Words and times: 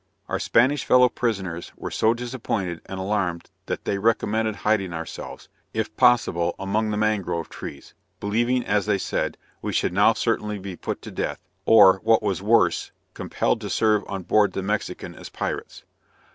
Our 0.27 0.39
Spanish 0.39 0.83
fellow 0.83 1.09
prisoners 1.09 1.73
were 1.77 1.91
so 1.91 2.15
disappointed 2.15 2.81
and 2.87 2.99
alarmed 2.99 3.51
that 3.67 3.85
they 3.85 3.99
recommended 3.99 4.55
hiding 4.55 4.93
ourselves, 4.93 5.47
if 5.75 5.95
possible, 5.95 6.55
among 6.57 6.89
the 6.89 6.97
mangrove 6.97 7.49
trees, 7.49 7.93
believing, 8.19 8.65
as 8.65 8.87
they 8.87 8.97
said, 8.97 9.37
we 9.61 9.71
should 9.73 9.93
now 9.93 10.13
certainly 10.13 10.57
be 10.57 10.75
put 10.75 11.03
to 11.03 11.11
death; 11.11 11.43
or, 11.65 11.97
what 12.03 12.23
was 12.23 12.41
worse, 12.41 12.91
compelled 13.13 13.61
to 13.61 13.69
serve 13.69 14.03
on 14.07 14.23
board 14.23 14.53
the 14.53 14.63
Mexican 14.63 15.13
as 15.13 15.29
pirates. 15.29 15.83